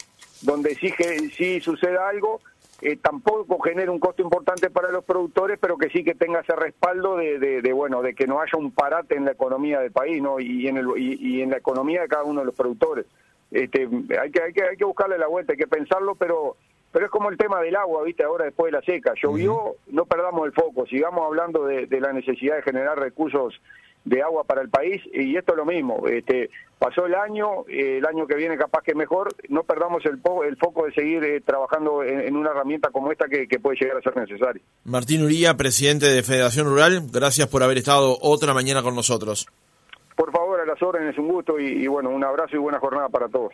donde 0.44 0.76
sí, 0.76 0.94
sí 1.36 1.60
suceda 1.60 2.08
algo, 2.08 2.40
eh, 2.84 2.98
tampoco 2.98 3.58
genere 3.60 3.90
un 3.90 4.00
costo 4.00 4.22
importante 4.22 4.70
para 4.70 4.92
los 4.92 5.04
productores, 5.04 5.58
pero 5.60 5.76
que 5.76 5.90
sí 5.90 6.04
que 6.04 6.14
tenga 6.14 6.42
ese 6.42 6.56
respaldo 6.56 7.18
de, 7.18 7.40
de, 7.40 7.74
bueno 7.74 8.04
de 8.04 8.14
que 8.14 8.28
no 8.28 8.42
haya 8.42 8.60
un 8.60 8.72
parate 8.72 9.16
en 9.16 9.26
la 9.26 9.32
economía 9.32 9.80
del 9.80 9.92
país, 9.92 10.22
¿no? 10.22 10.40
Y 10.40 10.68
en 10.68 10.78
el 10.78 10.88
y, 10.98 11.42
en 11.42 11.50
la 11.50 11.58
economía 11.58 12.02
de 12.02 12.10
cada 12.10 12.26
uno 12.26 12.42
de 12.42 12.46
los 12.46 12.56
productores. 12.56 13.08
Este, 13.50 13.90
hay 14.22 14.30
que 14.30 14.44
hay 14.44 14.54
que 14.54 14.64
hay 14.64 14.78
que 14.78 14.86
buscarle 14.86 15.18
la 15.18 15.28
vuelta, 15.28 15.54
hay 15.54 15.58
que 15.58 15.66
pensarlo, 15.66 16.14
pero 16.14 16.56
pero 16.92 17.06
es 17.06 17.12
como 17.12 17.30
el 17.30 17.38
tema 17.38 17.62
del 17.62 17.76
agua, 17.76 18.04
viste, 18.04 18.24
ahora 18.24 18.46
después 18.46 18.72
de 18.72 18.80
la 18.80 18.84
seca, 18.84 19.14
llovió, 19.22 19.76
no 19.88 20.06
perdamos 20.06 20.46
el 20.46 20.54
foco, 20.54 20.86
sigamos 20.86 21.26
hablando 21.26 21.66
de, 21.66 21.86
de 21.86 22.00
la 22.00 22.14
necesidad 22.14 22.56
de 22.56 22.64
generar 22.64 22.98
recursos 22.98 23.60
de 24.06 24.22
agua 24.22 24.44
para 24.44 24.62
el 24.62 24.70
país 24.70 25.02
y 25.14 25.36
esto 25.36 25.54
es 25.54 25.58
lo 25.58 25.66
mismo. 25.66 26.08
Este, 26.08 26.50
pasó 26.78 27.06
el 27.06 27.16
año, 27.16 27.66
eh, 27.68 27.98
el 27.98 28.06
año 28.06 28.26
que 28.26 28.36
viene 28.36 28.58
capaz 28.58 28.82
que 28.84 28.96
mejor, 28.96 29.34
no 29.50 29.64
perdamos 29.64 30.04
el, 30.06 30.20
el 30.48 30.58
foco 30.58 30.86
de 30.86 30.94
seguir 30.94 31.24
eh, 31.24 31.42
trabajando 31.42 32.04
en, 32.04 32.36
una 32.36 32.52
herramienta 32.52 32.90
como 32.90 33.12
esta 33.12 33.28
que, 33.28 33.48
puede 33.60 33.78
llegar 33.80 33.98
a 33.98 34.02
ser 34.02 34.16
necesaria. 34.16 34.62
Martín 34.86 35.24
Uría, 35.24 35.58
presidente 35.58 36.08
de 36.08 36.24
Federación 36.24 36.68
Rural, 36.68 37.02
gracias 37.12 37.48
por 37.48 37.62
haber 37.64 37.78
estado 37.78 38.18
otra 38.22 38.54
mañana 38.54 38.82
con 38.82 38.96
nosotros. 38.96 39.48
Por 40.16 40.32
favor, 40.32 40.60
a 40.60 40.66
las 40.66 40.82
órdenes, 40.82 41.18
un 41.18 41.28
gusto 41.28 41.60
y 41.60 41.88
bueno, 41.88 42.10
un 42.10 42.24
abrazo 42.24 42.56
y 42.56 42.60
buena 42.60 42.80
jornada 42.80 43.08
para 43.10 43.30
todos. 43.30 43.54